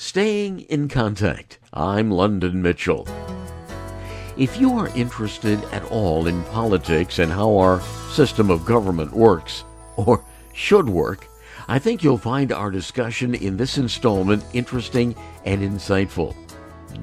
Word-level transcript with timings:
Staying 0.00 0.60
in 0.60 0.86
Contact. 0.86 1.58
I'm 1.74 2.08
London 2.12 2.62
Mitchell. 2.62 3.08
If 4.36 4.60
you 4.60 4.78
are 4.78 4.96
interested 4.96 5.60
at 5.72 5.82
all 5.90 6.28
in 6.28 6.44
politics 6.44 7.18
and 7.18 7.32
how 7.32 7.56
our 7.56 7.80
system 8.12 8.48
of 8.48 8.64
government 8.64 9.12
works, 9.12 9.64
or 9.96 10.24
should 10.54 10.88
work, 10.88 11.26
I 11.66 11.80
think 11.80 12.04
you'll 12.04 12.16
find 12.16 12.52
our 12.52 12.70
discussion 12.70 13.34
in 13.34 13.56
this 13.56 13.76
installment 13.76 14.44
interesting 14.52 15.16
and 15.44 15.62
insightful. 15.62 16.36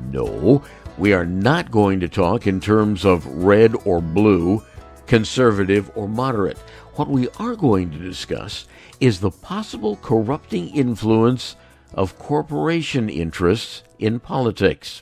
No, 0.09 0.63
we 0.97 1.11
are 1.11 1.25
not 1.25 1.71
going 1.71 1.99
to 1.99 2.07
talk 2.07 2.47
in 2.47 2.61
terms 2.61 3.03
of 3.03 3.27
red 3.27 3.75
or 3.83 3.99
blue, 3.99 4.63
conservative 5.05 5.91
or 5.95 6.07
moderate. 6.07 6.59
What 6.93 7.09
we 7.09 7.27
are 7.39 7.57
going 7.57 7.91
to 7.91 7.97
discuss 7.97 8.69
is 9.01 9.19
the 9.19 9.31
possible 9.31 9.97
corrupting 9.97 10.69
influence 10.69 11.57
of 11.95 12.19
corporation 12.19 13.09
interests 13.09 13.81
in 13.97 14.19
politics. 14.19 15.01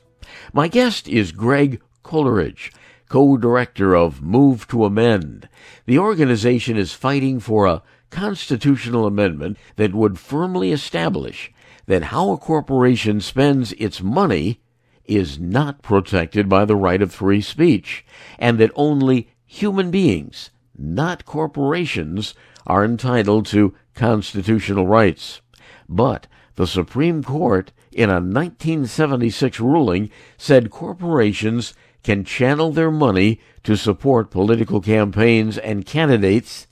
My 0.54 0.70
guest 0.70 1.10
is 1.10 1.34
Greg 1.34 1.82
Coleridge, 2.04 2.72
co-director 3.10 3.96
of 3.96 4.22
Move 4.22 4.68
to 4.70 4.86
Amend. 4.86 5.50
The 5.86 6.00
organization 6.00 6.78
is 6.78 6.94
fighting 6.94 7.40
for 7.42 7.66
a 7.66 7.82
constitutional 8.10 9.06
amendment 9.06 9.58
that 9.76 9.94
would 9.94 10.20
firmly 10.20 10.72
establish 10.72 11.52
that 11.88 12.04
how 12.04 12.32
a 12.32 12.38
corporation 12.38 13.20
spends 13.20 13.73
its 13.73 14.02
money 14.02 14.62
is 15.04 15.38
not 15.40 15.82
protected 15.82 16.48
by 16.48 16.64
the 16.64 16.76
right 16.76 17.02
of 17.02 17.14
free 17.14 17.42
speech, 17.42 18.06
and 18.40 18.58
that 18.58 18.72
only 18.76 19.30
human 19.46 19.92
beings, 19.92 20.50
not 20.78 21.26
corporations, 21.26 22.34
are 22.66 22.86
entitled 22.86 23.46
to 23.46 23.76
constitutional 23.94 24.88
rights. 24.88 25.42
But 25.90 26.28
the 26.56 26.68
Supreme 26.68 27.24
Court, 27.24 27.72
in 27.92 28.10
a 28.10 28.14
1976 28.14 29.60
ruling, 29.60 30.10
said 30.38 30.70
corporations 30.70 31.73
can 32.04 32.23
channel 32.23 32.72
their 32.72 32.92
money 32.92 33.40
to 33.64 33.76
support 33.76 34.30
political 34.30 34.82
campaigns 34.82 35.58
and 35.58 35.86
candidates 35.86 36.68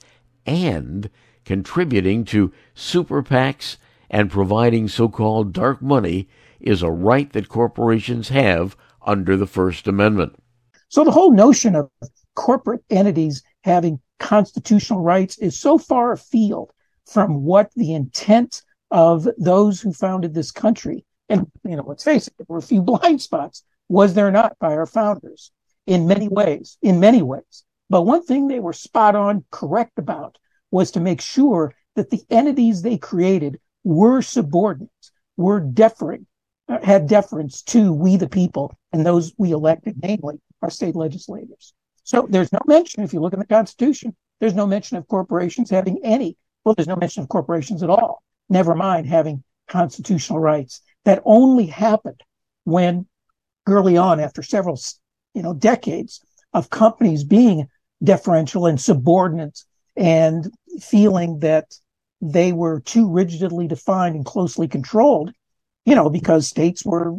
and 0.46 1.10
contributing 1.44 2.24
to 2.24 2.52
super 2.74 3.22
PACs 3.22 3.76
and 4.10 4.30
providing 4.30 4.88
so 4.88 5.08
called 5.08 5.52
dark 5.52 5.80
money 5.80 6.28
is 6.60 6.82
a 6.82 6.90
right 6.90 7.32
that 7.32 7.48
corporations 7.48 8.28
have 8.28 8.76
under 9.04 9.36
the 9.36 9.46
First 9.46 9.88
Amendment. 9.88 10.36
So 10.88 11.02
the 11.02 11.10
whole 11.10 11.32
notion 11.32 11.74
of 11.74 11.90
corporate 12.34 12.84
entities 12.90 13.42
having 13.64 14.00
constitutional 14.18 15.00
rights 15.00 15.38
is 15.38 15.58
so 15.58 15.78
far 15.78 16.12
afield 16.12 16.70
from 17.06 17.42
what 17.42 17.70
the 17.74 17.94
intent 17.94 18.62
of 18.92 19.26
those 19.38 19.80
who 19.80 19.92
founded 19.92 20.34
this 20.34 20.52
country, 20.52 21.04
and 21.28 21.50
you 21.64 21.76
know, 21.76 21.84
let's 21.84 22.04
face 22.04 22.28
it, 22.28 22.34
there 22.36 22.46
were 22.48 22.58
a 22.58 22.62
few 22.62 22.82
blind 22.92 23.20
spots, 23.20 23.64
was 23.88 24.14
there 24.14 24.30
not, 24.30 24.56
by 24.60 24.74
our 24.74 24.86
founders 24.86 25.50
in 25.86 26.06
many 26.06 26.28
ways, 26.28 26.78
in 26.82 27.00
many 27.00 27.22
ways. 27.22 27.64
But 27.90 28.02
one 28.02 28.22
thing 28.22 28.46
they 28.46 28.60
were 28.60 28.72
spot 28.72 29.16
on 29.16 29.44
correct 29.50 29.98
about 29.98 30.38
was 30.70 30.92
to 30.92 31.00
make 31.00 31.20
sure 31.20 31.74
that 31.96 32.10
the 32.10 32.22
entities 32.30 32.82
they 32.82 32.98
created 32.98 33.58
were 33.82 34.22
subordinate, 34.22 34.90
were 35.36 35.60
deferring, 35.60 36.26
uh, 36.68 36.78
had 36.82 37.08
deference 37.08 37.62
to 37.62 37.92
we 37.92 38.16
the 38.16 38.28
people 38.28 38.78
and 38.92 39.04
those 39.04 39.32
we 39.36 39.50
elected, 39.50 39.96
namely 40.02 40.40
our 40.62 40.70
state 40.70 40.94
legislators. 40.94 41.74
So 42.04 42.26
there's 42.28 42.52
no 42.52 42.60
mention, 42.66 43.02
if 43.02 43.12
you 43.12 43.20
look 43.20 43.32
in 43.32 43.40
the 43.40 43.46
Constitution, 43.46 44.14
there's 44.40 44.54
no 44.54 44.66
mention 44.66 44.96
of 44.96 45.08
corporations 45.08 45.70
having 45.70 46.00
any, 46.04 46.36
well, 46.64 46.74
there's 46.74 46.88
no 46.88 46.96
mention 46.96 47.22
of 47.22 47.28
corporations 47.28 47.82
at 47.82 47.90
all, 47.90 48.22
never 48.52 48.74
mind 48.74 49.06
having 49.06 49.42
constitutional 49.68 50.38
rights. 50.38 50.80
That 51.04 51.22
only 51.24 51.66
happened 51.66 52.22
when 52.64 53.06
early 53.66 53.96
on, 53.96 54.20
after 54.20 54.42
several, 54.42 54.78
you 55.34 55.42
know, 55.42 55.54
decades 55.54 56.20
of 56.52 56.70
companies 56.70 57.24
being 57.24 57.66
deferential 58.02 58.66
and 58.66 58.80
subordinate 58.80 59.58
and 59.96 60.52
feeling 60.80 61.40
that 61.40 61.74
they 62.20 62.52
were 62.52 62.80
too 62.80 63.10
rigidly 63.10 63.66
defined 63.66 64.14
and 64.14 64.24
closely 64.24 64.68
controlled, 64.68 65.32
you 65.84 65.94
know, 65.94 66.08
because 66.08 66.46
states 66.46 66.84
were 66.84 67.16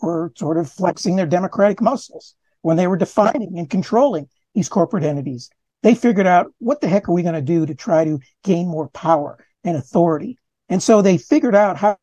were 0.00 0.32
sort 0.36 0.58
of 0.58 0.70
flexing 0.70 1.16
their 1.16 1.26
democratic 1.26 1.80
muscles 1.80 2.34
when 2.62 2.76
they 2.76 2.86
were 2.86 2.96
defining 2.96 3.58
and 3.58 3.70
controlling 3.70 4.28
these 4.54 4.68
corporate 4.68 5.04
entities. 5.04 5.50
They 5.82 5.94
figured 5.94 6.26
out 6.26 6.52
what 6.58 6.80
the 6.80 6.88
heck 6.88 7.08
are 7.08 7.12
we 7.12 7.22
going 7.22 7.34
to 7.34 7.42
do 7.42 7.66
to 7.66 7.74
try 7.74 8.04
to 8.04 8.20
gain 8.42 8.68
more 8.68 8.88
power 8.88 9.44
and 9.64 9.76
authority. 9.76 10.38
And 10.68 10.82
so 10.82 11.02
they 11.02 11.18
figured 11.18 11.54
out 11.54 11.76
how, 11.76 11.96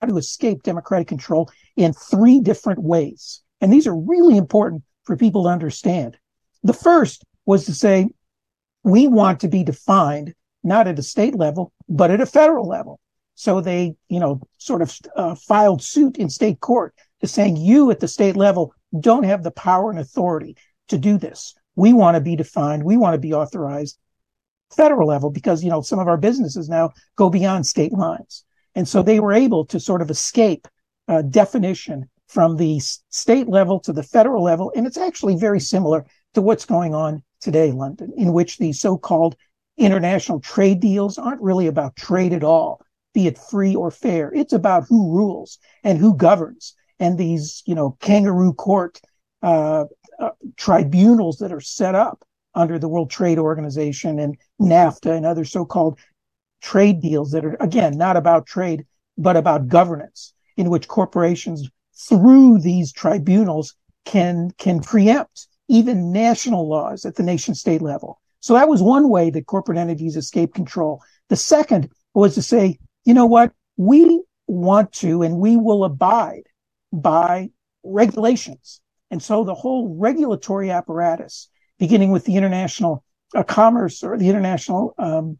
how 0.00 0.08
to 0.08 0.16
escape 0.16 0.62
democratic 0.62 1.08
control 1.08 1.50
in 1.76 1.92
three 1.92 2.40
different 2.40 2.82
ways. 2.82 3.42
And 3.60 3.72
these 3.72 3.86
are 3.86 3.96
really 3.96 4.36
important 4.36 4.82
for 5.04 5.16
people 5.16 5.44
to 5.44 5.50
understand. 5.50 6.16
The 6.62 6.72
first 6.72 7.24
was 7.46 7.66
to 7.66 7.74
say, 7.74 8.08
we 8.84 9.08
want 9.08 9.40
to 9.40 9.48
be 9.48 9.62
defined 9.62 10.34
not 10.64 10.88
at 10.88 10.98
a 10.98 11.02
state 11.02 11.34
level, 11.34 11.72
but 11.88 12.10
at 12.10 12.20
a 12.20 12.26
federal 12.26 12.66
level. 12.68 13.00
So 13.34 13.60
they, 13.60 13.94
you 14.08 14.20
know, 14.20 14.40
sort 14.58 14.82
of 14.82 14.96
uh, 15.16 15.34
filed 15.34 15.82
suit 15.82 16.16
in 16.18 16.28
state 16.28 16.60
court 16.60 16.94
to 17.20 17.26
saying 17.26 17.56
you 17.56 17.90
at 17.90 18.00
the 18.00 18.08
state 18.08 18.36
level 18.36 18.74
don't 18.98 19.24
have 19.24 19.42
the 19.42 19.50
power 19.50 19.90
and 19.90 19.98
authority 19.98 20.56
to 20.88 20.98
do 20.98 21.18
this. 21.18 21.54
We 21.74 21.92
want 21.92 22.16
to 22.16 22.20
be 22.20 22.36
defined. 22.36 22.84
We 22.84 22.96
want 22.96 23.14
to 23.14 23.18
be 23.18 23.32
authorized 23.32 23.98
federal 24.76 25.08
level 25.08 25.30
because, 25.30 25.62
you 25.62 25.70
know, 25.70 25.82
some 25.82 25.98
of 25.98 26.08
our 26.08 26.16
businesses 26.16 26.68
now 26.68 26.90
go 27.16 27.30
beyond 27.30 27.66
state 27.66 27.92
lines. 27.92 28.44
And 28.74 28.88
so 28.88 29.02
they 29.02 29.20
were 29.20 29.32
able 29.32 29.66
to 29.66 29.78
sort 29.78 30.02
of 30.02 30.10
escape 30.10 30.66
uh, 31.08 31.22
definition 31.22 32.08
from 32.28 32.56
the 32.56 32.80
state 33.10 33.48
level 33.48 33.78
to 33.80 33.92
the 33.92 34.02
federal 34.02 34.42
level. 34.42 34.72
And 34.74 34.86
it's 34.86 34.96
actually 34.96 35.36
very 35.36 35.60
similar 35.60 36.06
to 36.34 36.40
what's 36.40 36.64
going 36.64 36.94
on 36.94 37.22
today, 37.40 37.72
London, 37.72 38.12
in 38.16 38.32
which 38.32 38.56
the 38.56 38.72
so-called 38.72 39.36
international 39.76 40.40
trade 40.40 40.80
deals 40.80 41.18
aren't 41.18 41.42
really 41.42 41.66
about 41.66 41.96
trade 41.96 42.32
at 42.32 42.44
all, 42.44 42.80
be 43.12 43.26
it 43.26 43.36
free 43.36 43.74
or 43.74 43.90
fair. 43.90 44.32
It's 44.32 44.52
about 44.52 44.86
who 44.88 45.14
rules 45.14 45.58
and 45.84 45.98
who 45.98 46.16
governs. 46.16 46.74
And 46.98 47.18
these, 47.18 47.62
you 47.66 47.74
know, 47.74 47.96
kangaroo 48.00 48.54
court 48.54 49.00
uh, 49.42 49.86
uh, 50.18 50.30
tribunals 50.56 51.38
that 51.38 51.52
are 51.52 51.60
set 51.60 51.94
up 51.94 52.24
under 52.54 52.78
the 52.78 52.88
World 52.88 53.10
Trade 53.10 53.38
Organization 53.38 54.18
and 54.18 54.36
NAFTA 54.60 55.16
and 55.16 55.26
other 55.26 55.44
so-called 55.44 55.98
trade 56.60 57.00
deals 57.00 57.30
that 57.32 57.44
are, 57.44 57.56
again, 57.60 57.96
not 57.96 58.16
about 58.16 58.46
trade, 58.46 58.84
but 59.18 59.36
about 59.36 59.68
governance, 59.68 60.32
in 60.56 60.70
which 60.70 60.88
corporations 60.88 61.68
through 62.08 62.58
these 62.60 62.92
tribunals 62.92 63.74
can, 64.04 64.50
can 64.58 64.80
preempt 64.80 65.48
even 65.68 66.12
national 66.12 66.68
laws 66.68 67.04
at 67.04 67.16
the 67.16 67.22
nation 67.22 67.54
state 67.54 67.82
level. 67.82 68.20
So 68.40 68.54
that 68.54 68.68
was 68.68 68.82
one 68.82 69.08
way 69.08 69.30
that 69.30 69.46
corporate 69.46 69.78
entities 69.78 70.16
escape 70.16 70.54
control. 70.54 71.00
The 71.28 71.36
second 71.36 71.90
was 72.12 72.34
to 72.34 72.42
say, 72.42 72.78
you 73.04 73.14
know 73.14 73.26
what? 73.26 73.52
We 73.76 74.22
want 74.46 74.92
to 74.94 75.22
and 75.22 75.38
we 75.38 75.56
will 75.56 75.84
abide 75.84 76.42
by 76.92 77.50
regulations. 77.84 78.80
And 79.10 79.22
so 79.22 79.44
the 79.44 79.54
whole 79.54 79.96
regulatory 79.96 80.70
apparatus, 80.70 81.48
beginning 81.82 82.12
with 82.12 82.24
the 82.26 82.36
international 82.36 83.02
uh, 83.34 83.42
commerce 83.42 84.04
or 84.04 84.16
the 84.16 84.28
international 84.28 84.94
um, 84.98 85.36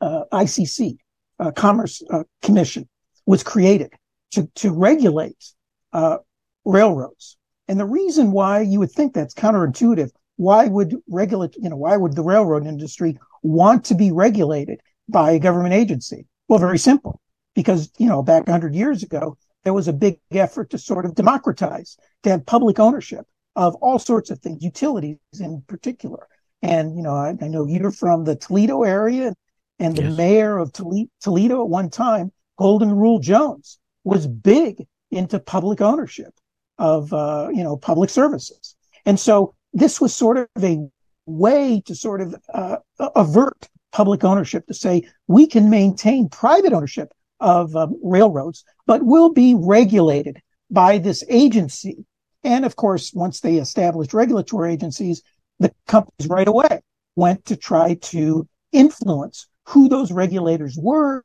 uh, 0.00 0.22
ICC, 0.32 0.96
uh, 1.38 1.50
Commerce 1.50 2.02
uh, 2.10 2.22
Commission, 2.40 2.88
was 3.26 3.42
created 3.42 3.92
to, 4.30 4.48
to 4.54 4.72
regulate 4.72 5.44
uh, 5.92 6.16
railroads. 6.64 7.36
And 7.68 7.78
the 7.78 7.84
reason 7.84 8.32
why 8.32 8.62
you 8.62 8.78
would 8.78 8.92
think 8.92 9.12
that's 9.12 9.34
counterintuitive, 9.34 10.08
why 10.36 10.68
would 10.68 10.96
regulate, 11.06 11.54
you 11.56 11.68
know, 11.68 11.76
why 11.76 11.98
would 11.98 12.16
the 12.16 12.22
railroad 12.22 12.66
industry 12.66 13.18
want 13.42 13.84
to 13.84 13.94
be 13.94 14.10
regulated 14.10 14.80
by 15.06 15.32
a 15.32 15.38
government 15.38 15.74
agency? 15.74 16.26
Well, 16.48 16.58
very 16.58 16.78
simple. 16.78 17.20
Because, 17.54 17.92
you 17.98 18.08
know, 18.08 18.22
back 18.22 18.46
100 18.46 18.74
years 18.74 19.02
ago, 19.02 19.36
there 19.64 19.74
was 19.74 19.86
a 19.86 19.92
big 19.92 20.18
effort 20.30 20.70
to 20.70 20.78
sort 20.78 21.04
of 21.04 21.14
democratize, 21.14 21.98
to 22.22 22.30
have 22.30 22.46
public 22.46 22.78
ownership 22.78 23.26
of 23.56 23.74
all 23.76 23.98
sorts 23.98 24.30
of 24.30 24.40
things, 24.40 24.62
utilities 24.62 25.18
in 25.40 25.62
particular. 25.66 26.26
And, 26.62 26.96
you 26.96 27.02
know, 27.02 27.14
I, 27.14 27.34
I 27.40 27.48
know 27.48 27.66
you're 27.66 27.90
from 27.90 28.24
the 28.24 28.36
Toledo 28.36 28.82
area 28.82 29.34
and 29.78 29.96
the 29.96 30.04
yes. 30.04 30.16
mayor 30.16 30.58
of 30.58 30.72
Toledo 30.72 31.62
at 31.62 31.68
one 31.68 31.90
time, 31.90 32.32
Golden 32.58 32.92
Rule 32.92 33.18
Jones, 33.18 33.78
was 34.04 34.26
big 34.26 34.86
into 35.10 35.38
public 35.38 35.80
ownership 35.80 36.32
of 36.78 37.12
uh, 37.12 37.48
you 37.52 37.62
know 37.62 37.76
public 37.76 38.10
services, 38.10 38.76
and 39.06 39.18
so 39.18 39.54
this 39.72 40.00
was 40.00 40.14
sort 40.14 40.38
of 40.38 40.48
a 40.62 40.78
way 41.26 41.82
to 41.86 41.94
sort 41.94 42.20
of 42.20 42.34
uh, 42.52 42.76
avert 43.16 43.68
public 43.92 44.24
ownership 44.24 44.66
to 44.66 44.74
say 44.74 45.02
we 45.28 45.46
can 45.46 45.70
maintain 45.70 46.28
private 46.28 46.72
ownership 46.72 47.12
of 47.40 47.74
um, 47.76 47.98
railroads, 48.02 48.64
but 48.86 49.04
will 49.04 49.32
be 49.32 49.54
regulated 49.56 50.40
by 50.70 50.98
this 50.98 51.24
agency. 51.28 52.04
And 52.44 52.64
of 52.64 52.76
course, 52.76 53.12
once 53.14 53.40
they 53.40 53.56
established 53.56 54.14
regulatory 54.14 54.72
agencies, 54.72 55.22
the 55.58 55.72
companies 55.86 56.28
right 56.28 56.46
away 56.46 56.80
went 57.16 57.44
to 57.46 57.56
try 57.56 57.94
to 57.94 58.46
influence 58.72 59.48
who 59.66 59.88
those 59.88 60.12
regulators 60.12 60.76
were 60.76 61.24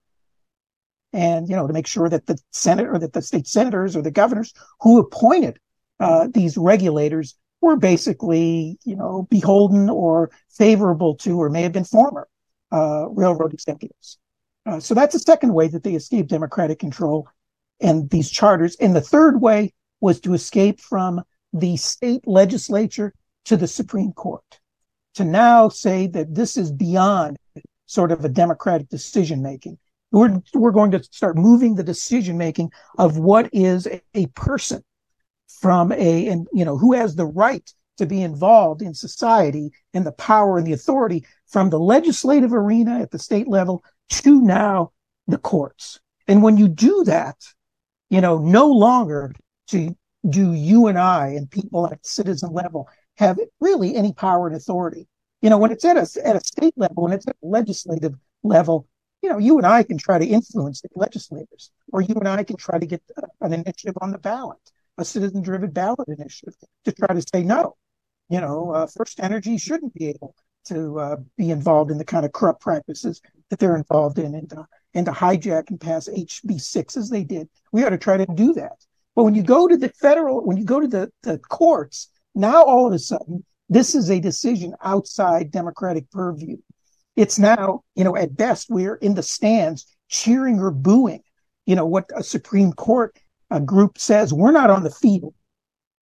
and 1.12 1.50
you 1.50 1.56
know 1.56 1.66
to 1.66 1.74
make 1.74 1.88
sure 1.88 2.08
that 2.08 2.28
the 2.28 2.38
senate 2.52 2.88
or 2.88 3.00
that 3.00 3.14
the 3.14 3.22
state 3.22 3.48
senators 3.48 3.96
or 3.96 4.04
the 4.04 4.12
governors 4.12 4.54
who 4.82 5.00
appointed 5.00 5.60
uh, 6.00 6.28
these 6.32 6.56
regulators 6.56 7.36
were 7.62 7.76
basically 7.76 8.78
you 8.86 8.96
know 8.96 9.28
beholden 9.32 9.90
or 9.90 10.30
favorable 10.50 11.16
to 11.16 11.42
or 11.42 11.50
may 11.50 11.64
have 11.64 11.74
been 11.74 11.84
former 11.84 12.28
uh, 12.72 13.08
railroad 13.10 13.54
executives. 13.54 14.18
Uh, 14.66 14.80
so 14.80 14.94
that's 14.94 15.14
the 15.14 15.20
second 15.20 15.54
way 15.54 15.68
that 15.68 15.84
they 15.84 15.96
escaped 15.96 16.30
democratic 16.30 16.80
control 16.80 17.28
and 17.80 18.10
these 18.10 18.30
charters. 18.30 18.76
And 18.80 18.96
the 18.96 19.02
third 19.02 19.42
way 19.42 19.74
was 20.02 20.20
to 20.22 20.34
escape 20.34 20.80
from 20.80 21.22
the 21.54 21.78
state 21.78 22.28
legislature 22.28 23.14
to 23.46 23.58
the 23.58 23.68
Supreme 23.68 24.14
Court 24.14 24.60
to 25.16 25.26
now 25.26 25.70
say 25.70 26.08
that 26.08 26.36
this 26.36 26.58
is 26.58 26.72
beyond 26.72 27.38
sort 27.86 28.12
of 28.12 28.24
a 28.24 28.30
democratic 28.30 28.88
decision 28.90 29.42
making. 29.42 29.78
We're, 30.12 30.42
we're 30.54 30.72
going 30.72 30.92
to 30.92 31.04
start 31.04 31.38
moving 31.38 31.76
the 31.76 31.84
decision 31.84 32.38
making 32.38 32.72
of 32.98 33.18
what 33.18 33.50
is 33.52 33.88
a, 33.88 34.02
a 34.14 34.28
person 34.28 34.84
from 35.60 35.92
a, 35.92 36.28
and 36.28 36.48
you 36.54 36.66
know, 36.66 36.78
who 36.78 36.94
has 36.94 37.16
the 37.16 37.26
right 37.26 37.70
to 37.98 38.06
be 38.06 38.22
involved 38.22 38.82
in 38.82 38.94
society 38.94 39.72
and 39.94 40.06
the 40.06 40.12
power 40.14 40.58
and 40.58 40.66
the 40.66 40.74
authority 40.74 41.26
from 41.48 41.70
the 41.70 41.80
legislative 41.80 42.54
arena 42.54 43.02
at 43.02 43.12
the 43.12 43.20
state 43.20 43.48
level 43.48 43.84
to 44.10 44.42
now 44.42 44.92
the 45.28 45.38
courts. 45.38 46.00
And 46.28 46.42
when 46.42 46.58
you 46.58 46.68
do 46.68 47.04
that, 47.06 47.36
you 48.10 48.22
know, 48.22 48.38
no 48.38 48.68
longer 48.68 49.34
to 49.70 49.96
do 50.30 50.54
you 50.54 50.88
and 50.88 50.98
I 50.98 51.28
and 51.30 51.50
people 51.50 51.88
at 51.88 52.06
citizen 52.06 52.52
level 52.52 52.90
have 53.18 53.40
really 53.60 53.96
any 53.96 54.14
power 54.14 54.48
and 54.48 54.56
authority. 54.56 55.08
You 55.42 55.50
know, 55.50 55.58
when 55.58 55.72
it's 55.72 55.86
at 55.86 55.98
a 55.98 56.28
at 56.28 56.36
a 56.36 56.42
state 56.46 56.74
level, 56.76 57.04
when 57.04 57.14
it's 57.14 57.28
at 57.28 57.36
a 57.42 57.48
legislative 57.48 58.16
level, 58.44 58.88
you 59.22 59.30
know, 59.30 59.38
you 59.38 59.58
and 59.58 59.66
I 59.66 59.84
can 59.84 59.98
try 59.98 60.20
to 60.20 60.26
influence 60.26 60.82
the 60.82 60.90
legislators, 60.96 61.72
or 61.92 62.02
you 62.02 62.16
and 62.16 62.28
I 62.28 62.44
can 62.44 62.58
try 62.58 62.80
to 62.80 62.86
get 62.86 63.02
an 63.42 63.54
initiative 63.54 63.96
on 64.02 64.12
the 64.12 64.18
ballot, 64.18 64.60
a 64.98 65.06
citizen-driven 65.06 65.72
ballot 65.72 66.08
initiative, 66.08 66.56
to 66.86 66.92
try 66.92 67.14
to 67.14 67.22
say 67.34 67.44
no. 67.44 67.76
You 68.30 68.42
know, 68.42 68.72
uh, 68.72 68.88
First 68.88 69.20
Energy 69.20 69.58
shouldn't 69.58 69.94
be 69.94 70.08
able 70.08 70.36
to 70.66 71.00
uh, 71.00 71.16
be 71.38 71.52
involved 71.52 71.92
in 71.92 71.98
the 71.98 72.06
kind 72.06 72.26
of 72.26 72.32
corrupt 72.32 72.62
practices 72.62 73.22
that 73.50 73.60
they're 73.60 73.78
involved 73.78 74.20
in, 74.20 74.36
and 74.36 74.52
uh, 74.54 74.64
and 74.94 75.06
to 75.06 75.12
hijack 75.12 75.70
and 75.70 75.80
pass 75.80 76.08
HB 76.08 76.60
six 76.60 76.98
as 76.98 77.10
they 77.10 77.24
did. 77.24 77.50
We 77.72 77.84
ought 77.84 77.90
to 77.90 77.98
try 77.98 78.18
to 78.18 78.26
do 78.26 78.54
that. 78.54 78.86
But 79.20 79.26
when 79.26 79.36
you 79.36 79.44
go 79.44 79.68
to 79.68 79.76
the 79.76 79.90
federal, 79.90 80.46
when 80.46 80.56
you 80.56 80.64
go 80.64 80.80
to 80.80 80.88
the, 80.88 81.12
the 81.24 81.40
courts, 81.40 82.08
now 82.36 82.64
all 82.64 82.88
of 82.88 82.94
a 82.94 83.00
sudden 83.00 83.44
this 83.68 83.94
is 83.94 84.10
a 84.10 84.22
decision 84.22 84.74
outside 84.82 85.52
democratic 85.52 86.10
purview. 86.10 86.56
It's 87.18 87.38
now, 87.38 87.84
you 87.96 88.06
know, 88.06 88.16
at 88.16 88.38
best, 88.38 88.70
we're 88.70 88.96
in 88.96 89.16
the 89.16 89.22
stands 89.22 89.86
cheering 90.08 90.62
or 90.62 90.72
booing, 90.72 91.22
you 91.66 91.76
know, 91.76 91.86
what 91.86 92.06
a 92.16 92.24
Supreme 92.24 92.72
Court 92.72 93.14
a 93.52 93.60
group 93.60 93.98
says. 93.98 94.34
We're 94.34 94.54
not 94.54 94.70
on 94.70 94.84
the 94.84 94.90
field 94.90 95.34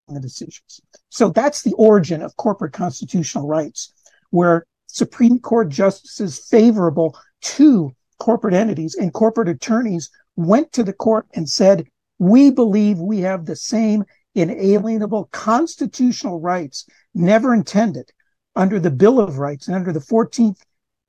in 0.08 0.14
the 0.14 0.22
decisions. 0.22 0.80
So 1.10 1.30
that's 1.30 1.64
the 1.64 1.74
origin 1.74 2.22
of 2.22 2.38
corporate 2.38 2.74
constitutional 2.74 3.48
rights, 3.48 3.94
where 4.30 4.68
Supreme 4.86 5.40
Court 5.40 5.69
justices 5.69 6.38
favorable 6.38 7.18
to 7.42 7.96
corporate 8.19 8.54
entities 8.54 8.94
and 8.94 9.12
corporate 9.12 9.50
attorneys 9.50 10.12
went 10.36 10.72
to 10.74 10.84
the 10.84 10.94
court 10.94 11.25
and 11.34 11.50
said, 11.50 11.88
we 12.19 12.52
believe 12.52 13.00
we 13.00 13.19
have 13.19 13.46
the 13.46 13.56
same 13.56 14.04
inalienable 14.36 15.30
constitutional 15.31 16.40
rights 16.40 16.86
never 17.14 17.54
intended 17.54 18.12
under 18.56 18.80
the 18.80 18.92
Bill 18.92 19.19
of 19.19 19.38
Rights 19.38 19.68
and 19.68 19.75
under 19.75 19.92
the 19.92 20.00
14th 20.00 20.60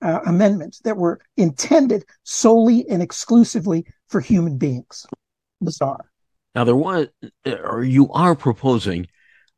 uh, 0.00 0.20
Amendment 0.26 0.76
that 0.84 0.96
were 0.96 1.20
intended 1.36 2.04
solely 2.22 2.88
and 2.88 3.02
exclusively 3.02 3.86
for 4.08 4.20
human 4.20 4.56
beings. 4.56 5.06
Bizarre. 5.60 6.04
Now, 6.54 6.64
there 6.64 6.76
was, 6.76 7.08
or 7.46 7.84
you 7.84 8.10
are 8.12 8.34
proposing 8.34 9.06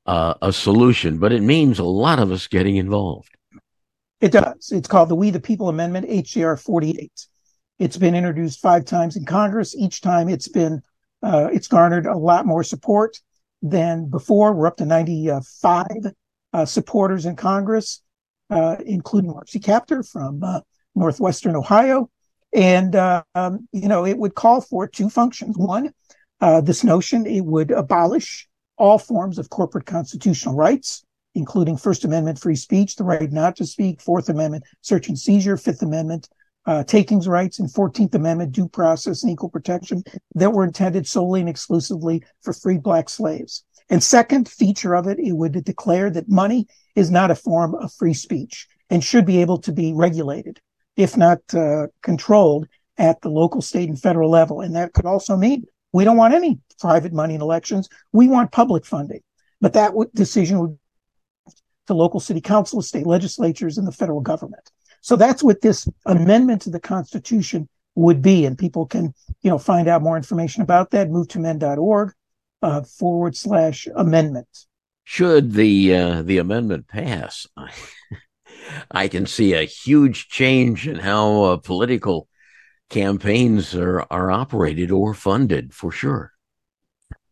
uh, 0.06 0.34
a 0.42 0.52
solution, 0.52 1.18
but 1.18 1.32
it 1.32 1.42
means 1.42 1.78
a 1.78 1.84
lot 1.84 2.18
of 2.18 2.32
us 2.32 2.46
getting 2.46 2.76
involved. 2.76 3.30
It 4.20 4.32
does. 4.32 4.70
It's 4.72 4.88
called 4.88 5.08
the 5.08 5.14
We 5.14 5.30
the 5.30 5.40
People 5.40 5.68
Amendment, 5.68 6.08
HJR 6.08 6.60
48. 6.60 7.10
It's 7.78 7.96
been 7.96 8.14
introduced 8.14 8.60
five 8.60 8.84
times 8.84 9.16
in 9.16 9.24
Congress. 9.24 9.74
Each 9.74 10.00
time 10.00 10.28
it's 10.28 10.48
been, 10.48 10.82
uh, 11.22 11.48
it's 11.52 11.68
garnered 11.68 12.06
a 12.06 12.16
lot 12.16 12.46
more 12.46 12.64
support 12.64 13.16
than 13.62 14.08
before. 14.08 14.54
We're 14.54 14.66
up 14.66 14.76
to 14.78 14.86
95 14.86 15.86
uh, 16.52 16.64
supporters 16.64 17.26
in 17.26 17.36
Congress, 17.36 18.02
uh, 18.48 18.76
including 18.84 19.30
Marcy 19.30 19.60
Kaptur 19.60 20.08
from 20.08 20.42
uh, 20.42 20.60
Northwestern 20.94 21.56
Ohio. 21.56 22.10
And, 22.52 22.96
uh, 22.96 23.22
um, 23.34 23.68
you 23.72 23.88
know, 23.88 24.04
it 24.04 24.18
would 24.18 24.34
call 24.34 24.60
for 24.60 24.88
two 24.88 25.08
functions. 25.08 25.56
One, 25.56 25.92
this 26.40 26.82
notion, 26.82 27.26
it 27.26 27.44
would 27.44 27.70
abolish 27.70 28.48
all 28.76 28.98
forms 28.98 29.38
of 29.38 29.50
corporate 29.50 29.86
constitutional 29.86 30.56
rights, 30.56 31.04
including 31.34 31.76
First 31.76 32.04
Amendment 32.04 32.40
free 32.40 32.56
speech, 32.56 32.96
the 32.96 33.04
right 33.04 33.30
not 33.30 33.56
to 33.56 33.66
speak, 33.66 34.00
Fourth 34.00 34.28
Amendment 34.28 34.64
search 34.80 35.08
and 35.08 35.18
seizure, 35.18 35.56
Fifth 35.56 35.82
Amendment 35.82 36.28
uh, 36.70 36.84
takings 36.84 37.26
rights, 37.26 37.58
and 37.58 37.68
14th 37.68 38.14
Amendment 38.14 38.52
due 38.52 38.68
process 38.68 39.24
and 39.24 39.32
equal 39.32 39.50
protection 39.50 40.04
that 40.36 40.52
were 40.52 40.62
intended 40.62 41.04
solely 41.04 41.40
and 41.40 41.48
exclusively 41.48 42.22
for 42.42 42.52
free 42.52 42.78
black 42.78 43.08
slaves. 43.08 43.64
And 43.88 44.00
second 44.00 44.48
feature 44.48 44.94
of 44.94 45.08
it, 45.08 45.18
it 45.18 45.32
would 45.32 45.64
declare 45.64 46.10
that 46.10 46.28
money 46.28 46.68
is 46.94 47.10
not 47.10 47.32
a 47.32 47.34
form 47.34 47.74
of 47.74 47.92
free 47.94 48.14
speech 48.14 48.68
and 48.88 49.02
should 49.02 49.26
be 49.26 49.40
able 49.40 49.58
to 49.58 49.72
be 49.72 49.92
regulated, 49.92 50.60
if 50.96 51.16
not 51.16 51.38
uh, 51.54 51.88
controlled 52.04 52.68
at 52.98 53.20
the 53.22 53.30
local, 53.30 53.60
state, 53.60 53.88
and 53.88 54.00
federal 54.00 54.30
level. 54.30 54.60
And 54.60 54.76
that 54.76 54.92
could 54.92 55.06
also 55.06 55.36
mean 55.36 55.64
we 55.92 56.04
don't 56.04 56.16
want 56.16 56.34
any 56.34 56.60
private 56.78 57.12
money 57.12 57.34
in 57.34 57.40
elections. 57.40 57.88
We 58.12 58.28
want 58.28 58.52
public 58.52 58.86
funding. 58.86 59.22
But 59.60 59.72
that 59.72 59.88
w- 59.88 60.10
decision 60.14 60.60
would 60.60 60.78
to 61.88 61.94
local 61.94 62.20
city 62.20 62.40
councils, 62.40 62.86
state 62.86 63.06
legislatures, 63.06 63.76
and 63.76 63.88
the 63.88 63.92
federal 63.92 64.20
government. 64.20 64.70
So 65.00 65.16
that's 65.16 65.42
what 65.42 65.60
this 65.60 65.88
amendment 66.06 66.62
to 66.62 66.70
the 66.70 66.80
Constitution 66.80 67.68
would 67.94 68.22
be. 68.22 68.44
And 68.44 68.58
people 68.58 68.86
can, 68.86 69.14
you 69.42 69.50
know, 69.50 69.58
find 69.58 69.88
out 69.88 70.02
more 70.02 70.16
information 70.16 70.62
about 70.62 70.90
that. 70.90 71.08
movetoamend.org 71.08 72.12
uh, 72.62 72.82
forward 72.82 73.36
slash 73.36 73.88
amendment. 73.94 74.66
Should 75.04 75.52
the 75.52 75.96
uh, 75.96 76.22
the 76.22 76.38
amendment 76.38 76.86
pass, 76.86 77.46
I 78.90 79.08
can 79.08 79.26
see 79.26 79.54
a 79.54 79.62
huge 79.64 80.28
change 80.28 80.86
in 80.86 80.96
how 80.96 81.42
uh, 81.42 81.56
political 81.56 82.28
campaigns 82.90 83.74
are 83.74 84.06
are 84.10 84.30
operated 84.30 84.90
or 84.90 85.14
funded 85.14 85.74
for 85.74 85.90
sure. 85.90 86.32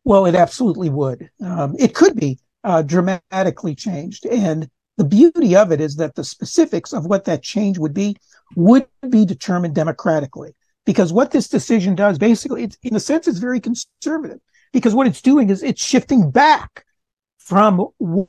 Well, 0.05 0.27
it 0.27 0.35
absolutely 0.35 0.91
would. 0.91 1.31
Um, 1.41 1.77
it 1.79 1.95
could 1.95 2.17
be 2.17 2.41
uh, 2.65 2.83
dramatically 2.83 3.75
changed, 3.75 4.27
and 4.27 4.69
the 4.99 5.05
beauty 5.05 5.55
of 5.55 5.71
it 5.71 5.81
is 5.81 5.97
that 5.97 6.17
the 6.17 6.25
specifics 6.25 6.93
of 6.93 7.07
what 7.07 7.25
that 7.25 7.43
change 7.43 7.79
would 7.79 7.95
be 7.95 8.17
would 8.57 8.87
be 9.09 9.25
determined 9.25 9.75
democratically. 9.75 10.55
Because 10.85 11.13
what 11.13 11.31
this 11.31 11.49
decision 11.49 11.95
does, 11.95 12.19
basically, 12.19 12.65
it's 12.65 12.77
in 12.83 12.97
a 12.97 13.01
sense, 13.01 13.29
it's 13.29 13.39
very 13.39 13.61
conservative 13.61 14.41
because 14.73 14.95
what 14.95 15.07
it's 15.07 15.23
doing 15.23 15.51
is 15.51 15.63
it's 15.63 15.83
shifting 15.83 16.31
back 16.31 16.85
from 17.39 17.79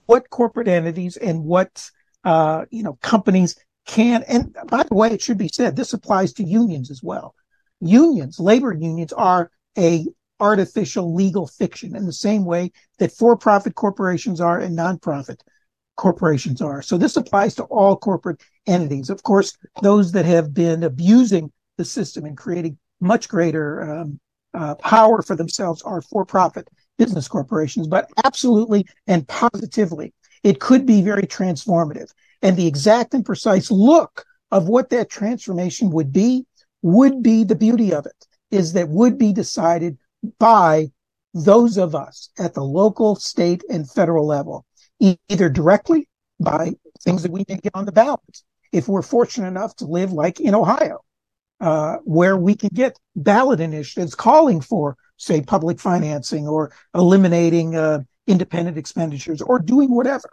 what 0.05 0.29
corporate 0.29 0.67
entities 0.67 1.17
and 1.17 1.43
what 1.43 1.89
uh, 2.23 2.65
you 2.69 2.83
know 2.83 2.99
companies 3.01 3.55
can. 3.87 4.23
And 4.27 4.55
by 4.67 4.83
the 4.83 4.93
way, 4.93 5.09
it 5.09 5.21
should 5.21 5.39
be 5.39 5.49
said 5.49 5.75
this 5.75 5.93
applies 5.93 6.33
to 6.33 6.43
unions 6.43 6.91
as 6.91 7.01
well. 7.01 7.33
Unions, 7.81 8.39
labor 8.39 8.73
unions, 8.73 9.11
are 9.13 9.49
a 9.75 10.05
artificial 10.39 11.15
legal 11.15 11.47
fiction 11.47 11.95
in 11.95 12.05
the 12.05 12.13
same 12.13 12.45
way 12.45 12.71
that 12.99 13.11
for-profit 13.11 13.73
corporations 13.75 14.39
are 14.39 14.59
and 14.59 14.75
non-profit 14.75 15.43
corporations 15.99 16.61
are. 16.61 16.81
So 16.81 16.97
this 16.97 17.17
applies 17.17 17.55
to 17.55 17.63
all 17.63 17.97
corporate 17.97 18.41
entities. 18.65 19.09
Of 19.09 19.21
course, 19.23 19.57
those 19.81 20.13
that 20.13 20.23
have 20.23 20.53
been 20.53 20.83
abusing 20.83 21.51
the 21.77 21.83
system 21.83 22.23
and 22.23 22.37
creating 22.37 22.77
much 23.01 23.27
greater 23.27 23.67
um, 23.83 24.19
uh, 24.53 24.75
power 24.75 25.21
for 25.21 25.35
themselves 25.35 25.81
are 25.81 26.01
for 26.01 26.25
profit 26.25 26.69
business 26.97 27.27
corporations, 27.27 27.85
but 27.87 28.09
absolutely 28.23 28.85
and 29.07 29.27
positively, 29.27 30.13
it 30.41 30.61
could 30.61 30.85
be 30.85 31.01
very 31.01 31.23
transformative. 31.23 32.09
And 32.41 32.55
the 32.55 32.67
exact 32.67 33.13
and 33.13 33.25
precise 33.25 33.69
look 33.69 34.23
of 34.51 34.69
what 34.69 34.89
that 34.91 35.09
transformation 35.09 35.91
would 35.91 36.13
be 36.13 36.45
would 36.81 37.21
be 37.21 37.43
the 37.43 37.55
beauty 37.55 37.93
of 37.93 38.05
it 38.05 38.25
is 38.51 38.71
that 38.73 38.87
would 38.87 39.17
be 39.17 39.33
decided 39.33 39.97
by 40.39 40.91
those 41.33 41.77
of 41.77 41.93
us 41.93 42.29
at 42.39 42.53
the 42.53 42.63
local, 42.63 43.15
state, 43.15 43.63
and 43.69 43.91
federal 43.91 44.25
level, 44.25 44.65
either 44.99 45.49
directly 45.49 46.07
by 46.39 46.73
things 47.01 47.23
that 47.23 47.31
we 47.31 47.45
may 47.47 47.57
get 47.57 47.75
on 47.75 47.85
the 47.85 47.91
ballot. 47.91 48.43
If 48.71 48.87
we're 48.87 49.01
fortunate 49.01 49.47
enough 49.47 49.75
to 49.77 49.85
live 49.85 50.11
like 50.11 50.39
in 50.39 50.53
Ohio, 50.53 50.99
uh, 51.59 51.97
where 52.03 52.37
we 52.37 52.55
can 52.55 52.69
get 52.73 52.97
ballot 53.15 53.59
initiatives 53.59 54.15
calling 54.15 54.61
for, 54.61 54.95
say, 55.17 55.41
public 55.41 55.79
financing 55.79 56.47
or 56.47 56.71
eliminating 56.93 57.75
uh, 57.75 58.03
independent 58.27 58.77
expenditures 58.77 59.41
or 59.41 59.59
doing 59.59 59.93
whatever. 59.93 60.29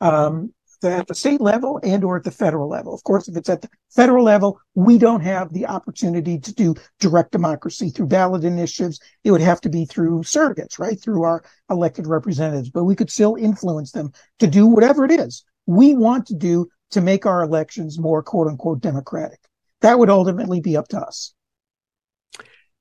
Um, 0.00 0.52
at 0.82 1.06
the 1.06 1.14
state 1.14 1.40
level 1.40 1.78
and 1.82 2.02
or 2.02 2.16
at 2.16 2.24
the 2.24 2.30
federal 2.30 2.68
level. 2.68 2.94
Of 2.94 3.04
course, 3.04 3.28
if 3.28 3.36
it's 3.36 3.48
at 3.48 3.62
the 3.62 3.68
federal 3.94 4.24
level, 4.24 4.58
we 4.74 4.98
don't 4.98 5.20
have 5.20 5.52
the 5.52 5.66
opportunity 5.66 6.38
to 6.38 6.54
do 6.54 6.74
direct 7.00 7.32
democracy 7.32 7.90
through 7.90 8.06
ballot 8.06 8.44
initiatives. 8.44 9.00
It 9.22 9.30
would 9.30 9.40
have 9.40 9.60
to 9.62 9.68
be 9.68 9.84
through 9.84 10.22
surrogates, 10.22 10.78
right? 10.78 11.00
Through 11.00 11.22
our 11.22 11.44
elected 11.70 12.06
representatives, 12.06 12.70
but 12.70 12.84
we 12.84 12.96
could 12.96 13.10
still 13.10 13.36
influence 13.36 13.92
them 13.92 14.12
to 14.38 14.46
do 14.46 14.66
whatever 14.66 15.04
it 15.04 15.10
is 15.10 15.44
we 15.66 15.94
want 15.94 16.26
to 16.26 16.34
do 16.34 16.68
to 16.90 17.00
make 17.00 17.26
our 17.26 17.42
elections 17.42 17.98
more 17.98 18.22
quote 18.22 18.46
unquote 18.48 18.80
democratic. 18.80 19.40
That 19.80 19.98
would 19.98 20.10
ultimately 20.10 20.60
be 20.60 20.76
up 20.76 20.88
to 20.88 21.00
us. 21.00 21.34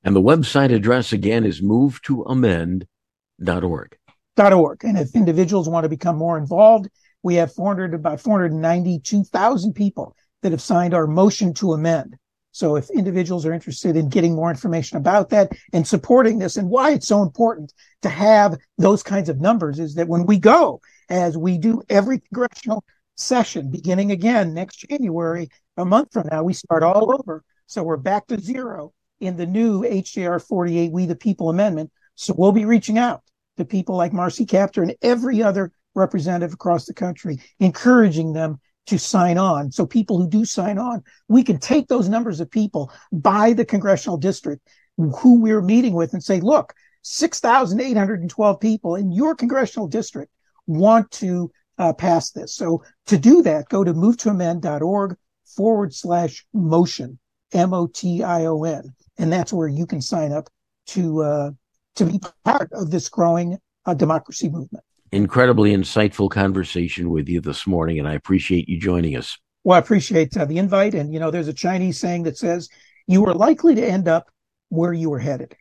And 0.04 0.16
the 0.16 0.22
website 0.22 0.74
address 0.74 1.14
again 1.14 1.46
is 1.46 1.62
move 1.62 2.02
movetoamend.org. 2.02 3.98
.org. 4.38 4.84
And 4.84 4.98
if 4.98 5.16
individuals 5.16 5.70
want 5.70 5.84
to 5.84 5.90
become 5.90 6.18
more 6.18 6.38
involved, 6.38 6.90
we 7.24 7.36
have 7.36 7.53
400, 7.53 7.94
about 7.94 8.22
492,000 8.22 9.74
people 9.74 10.15
that 10.42 10.51
have 10.51 10.62
signed 10.62 10.94
our 10.94 11.08
motion 11.08 11.53
to 11.56 11.74
amend. 11.74 12.18
So 12.51 12.75
if 12.75 12.92
individuals 12.92 13.48
are 13.48 13.53
interested 13.53 13.96
in 13.96 14.10
getting 14.10 14.36
more 14.36 14.51
information 14.51 14.98
about 14.98 15.30
that 15.30 15.51
and 15.74 15.88
supporting 15.88 16.38
this 16.38 16.56
and 16.56 16.70
why 16.70 16.92
it's 16.92 17.08
so 17.08 17.24
important 17.24 17.74
to 18.03 18.10
have 18.10 18.60
those 18.77 19.01
kinds 19.01 19.27
of 19.27 19.42
numbers 19.42 19.80
is 19.80 19.96
that 19.96 20.08
when 20.08 20.27
we 20.27 20.38
go, 20.38 20.80
as 21.10 21.36
we 21.36 21.58
do 21.58 21.82
every 21.89 22.20
congressional 22.20 22.84
session, 23.15 23.72
beginning 23.72 24.12
again 24.12 24.53
next 24.53 24.86
January, 24.88 25.50
a 25.77 25.86
month 25.86 26.13
from 26.13 26.27
now, 26.30 26.44
we 26.44 26.53
start 26.53 26.84
all 26.84 27.12
over. 27.12 27.44
So 27.65 27.82
we're 27.82 27.98
back 27.98 28.27
to 28.27 28.39
zero 28.39 28.94
in 29.20 29.36
the 29.36 29.48
new 29.48 29.82
HJR 29.82 30.46
48 30.46 30.92
We 30.92 31.06
the 31.08 31.15
People 31.15 31.50
Amendment. 31.50 31.92
So 32.15 32.36
we'll 32.38 32.51
be 32.51 32.65
reaching 32.65 33.00
out 33.00 33.24
to 33.58 33.65
people 33.65 33.96
like 33.96 34.13
Marcy 34.13 34.46
Kaptur 34.46 34.84
and 34.84 34.96
every 35.01 35.42
other 35.42 35.72
representative 35.96 36.54
across 36.54 36.86
the 36.86 36.94
country, 36.94 37.40
encouraging 37.60 38.34
them 38.34 38.60
to 38.88 38.98
sign 38.98 39.38
on. 39.38 39.72
So 39.72 39.86
people 39.86 40.18
who 40.18 40.30
do 40.30 40.46
sign 40.46 40.78
on, 40.78 41.04
we 41.28 41.44
can 41.44 41.60
take 41.60 41.88
those 41.88 42.10
numbers 42.10 42.40
of 42.40 42.52
people 42.52 42.92
by 43.12 43.54
the 43.54 43.66
congressional 43.66 44.18
district 44.18 44.68
who 44.98 45.40
we're 45.40 45.62
meeting 45.62 45.94
with 45.94 46.14
and 46.14 46.24
say, 46.24 46.40
look, 46.40 46.74
6,812 47.04 48.60
people 48.60 48.96
in 48.96 49.12
your 49.12 49.36
congressional 49.36 49.88
district 49.88 50.32
want 50.68 51.10
to 51.12 51.52
uh, 51.78 51.94
pass 51.94 52.32
this. 52.32 52.56
So 52.56 52.84
to 53.08 53.18
do 53.18 53.42
that, 53.44 53.70
go 53.70 53.84
to 53.84 53.94
movetoamend.org 53.94 55.16
forward 55.46 55.94
slash 55.94 56.46
motion, 56.54 57.20
M-O-T-I-O-N. 57.54 58.84
And 59.18 59.34
that's 59.34 59.54
where 59.54 59.68
you 59.68 59.86
can 59.86 60.02
sign 60.02 60.32
up 60.32 60.50
to, 60.88 61.22
uh, 61.22 61.52
to 61.96 62.06
be 62.06 62.20
part 62.44 62.72
of 62.74 62.92
this 62.92 63.10
growing 63.10 63.58
uh, 63.86 63.94
democracy 63.94 64.50
movement 64.50 64.84
incredibly 65.13 65.75
insightful 65.75 66.29
conversation 66.29 67.10
with 67.10 67.29
you 67.29 67.39
this 67.39 67.67
morning, 67.67 68.00
and 68.00 68.08
I 68.08 68.13
appreciate 68.13 68.67
you 68.67 68.79
joining 68.79 69.15
us. 69.15 69.38
Well, 69.63 69.75
I 69.75 69.79
appreciate 69.79 70.36
uh, 70.36 70.46
the 70.46 70.58
invite. 70.58 70.96
And, 70.96 71.13
you 71.13 71.20
know, 71.20 71.32
there's 71.32 71.48
a 71.48 71.53
Chinese 71.53 72.00
saying 72.00 72.24
that 72.24 72.38
says, 72.38 72.67
you 73.08 73.25
are 73.27 73.34
likely 73.34 73.75
to 73.75 73.86
end 73.86 74.08
up 74.08 74.29
where 74.70 74.93
you 74.93 75.10
were 75.10 75.20
headed. 75.20 75.55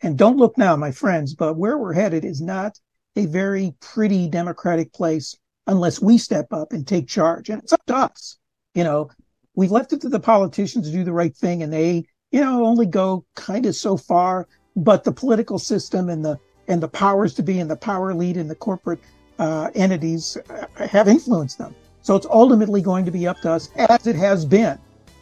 And 0.00 0.16
don't 0.16 0.38
look 0.38 0.56
now, 0.56 0.74
my 0.76 0.90
friends, 0.90 1.34
but 1.34 1.56
where 1.56 1.76
we're 1.76 1.92
headed 1.92 2.24
is 2.24 2.40
not 2.40 2.78
a 3.16 3.26
very 3.26 3.74
pretty 3.80 4.28
democratic 4.28 4.92
place 4.92 5.36
unless 5.66 6.00
we 6.00 6.18
step 6.18 6.52
up 6.52 6.72
and 6.72 6.86
take 6.86 7.08
charge. 7.08 7.50
And 7.50 7.62
it's 7.62 7.72
up 7.72 7.84
to 7.86 7.96
us. 7.96 8.38
You 8.74 8.84
know, 8.84 9.10
we've 9.54 9.72
left 9.72 9.92
it 9.92 10.00
to 10.02 10.08
the 10.08 10.20
politicians 10.20 10.86
to 10.86 10.92
do 10.92 11.04
the 11.04 11.12
right 11.12 11.36
thing 11.36 11.62
and 11.62 11.72
they, 11.72 12.06
you 12.30 12.40
know, 12.40 12.64
only 12.64 12.86
go 12.86 13.26
kind 13.36 13.66
of 13.66 13.76
so 13.76 13.96
far. 13.96 14.48
But 14.76 15.04
the 15.04 15.12
political 15.12 15.58
system 15.58 16.08
and 16.08 16.24
the 16.24 16.38
and 16.68 16.82
the 16.82 16.88
powers 16.88 17.34
to 17.34 17.42
be 17.42 17.58
and 17.58 17.70
the 17.70 17.76
power 17.76 18.14
lead 18.14 18.36
and 18.36 18.48
the 18.48 18.54
corporate 18.54 19.00
uh, 19.38 19.70
entities 19.74 20.36
uh, 20.50 20.86
have 20.86 21.08
influenced 21.08 21.58
them. 21.58 21.74
So 22.02 22.14
it's 22.14 22.26
ultimately 22.30 22.80
going 22.80 23.04
to 23.04 23.10
be 23.10 23.26
up 23.26 23.40
to 23.40 23.50
us, 23.50 23.70
as 23.76 24.06
it 24.06 24.16
has 24.16 24.44
been 24.44 24.78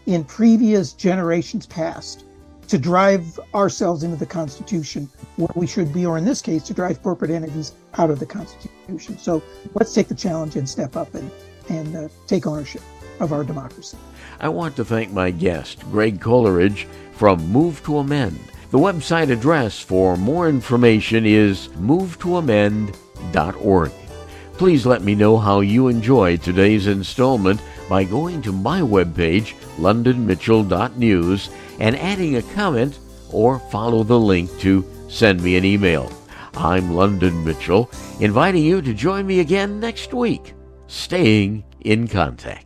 in 0.06 0.24
previous 0.24 0.92
generations 0.92 1.66
past, 1.66 2.24
to 2.68 2.78
drive 2.78 3.38
ourselves 3.54 4.02
into 4.02 4.16
the 4.16 4.26
Constitution 4.26 5.08
where 5.36 5.48
we 5.54 5.66
should 5.66 5.92
be, 5.92 6.04
or 6.04 6.18
in 6.18 6.24
this 6.24 6.42
case, 6.42 6.64
to 6.64 6.74
drive 6.74 7.02
corporate 7.02 7.30
entities 7.30 7.72
out 7.98 8.10
of 8.10 8.18
the 8.18 8.26
Constitution. 8.26 9.18
So 9.18 9.42
let's 9.74 9.94
take 9.94 10.08
the 10.08 10.14
challenge 10.14 10.56
and 10.56 10.68
step 10.68 10.96
up 10.96 11.14
and, 11.14 11.30
and 11.68 11.96
uh, 11.96 12.08
take 12.26 12.46
ownership 12.46 12.82
of 13.20 13.32
our 13.32 13.44
democracy. 13.44 13.96
I 14.40 14.48
want 14.48 14.76
to 14.76 14.84
thank 14.84 15.12
my 15.12 15.30
guest, 15.30 15.80
Greg 15.92 16.20
Coleridge 16.20 16.86
from 17.12 17.40
Move 17.50 17.82
to 17.84 17.98
Amend 17.98 18.38
the 18.76 18.82
website 18.82 19.30
address 19.30 19.80
for 19.80 20.18
more 20.18 20.50
information 20.50 21.24
is 21.24 21.68
movetoamend.org. 21.80 23.92
Please 24.58 24.84
let 24.84 25.00
me 25.00 25.14
know 25.14 25.38
how 25.38 25.60
you 25.60 25.88
enjoyed 25.88 26.42
today's 26.42 26.86
installment 26.86 27.58
by 27.88 28.04
going 28.04 28.42
to 28.42 28.52
my 28.52 28.82
webpage, 28.82 29.54
londonmitchell.news, 29.78 31.48
and 31.80 31.96
adding 31.96 32.36
a 32.36 32.42
comment 32.42 32.98
or 33.30 33.60
follow 33.70 34.02
the 34.02 34.20
link 34.20 34.50
to 34.58 34.84
send 35.08 35.42
me 35.42 35.56
an 35.56 35.64
email. 35.64 36.12
I'm 36.54 36.92
London 36.92 37.46
Mitchell, 37.46 37.90
inviting 38.20 38.62
you 38.62 38.82
to 38.82 38.92
join 38.92 39.26
me 39.26 39.40
again 39.40 39.80
next 39.80 40.12
week, 40.12 40.52
staying 40.86 41.64
in 41.80 42.08
contact. 42.08 42.65